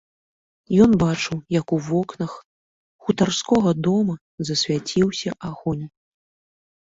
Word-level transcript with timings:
Ён 0.83 0.91
бачыў, 1.01 1.37
як 1.55 1.73
у 1.75 1.77
вокнах 1.89 2.31
хутарскога 3.07 3.69
дома 3.87 4.15
засвяціўся 4.49 5.29
агонь. 5.51 5.85